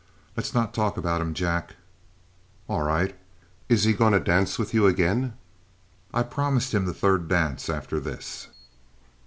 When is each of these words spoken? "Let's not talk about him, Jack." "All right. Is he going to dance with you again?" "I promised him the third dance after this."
"Let's 0.35 0.55
not 0.55 0.73
talk 0.73 0.97
about 0.97 1.21
him, 1.21 1.35
Jack." 1.35 1.75
"All 2.67 2.81
right. 2.81 3.15
Is 3.69 3.83
he 3.83 3.93
going 3.93 4.13
to 4.13 4.19
dance 4.19 4.57
with 4.57 4.73
you 4.73 4.87
again?" 4.87 5.35
"I 6.11 6.23
promised 6.23 6.73
him 6.73 6.85
the 6.87 6.93
third 6.95 7.27
dance 7.27 7.69
after 7.69 7.99
this." 7.99 8.47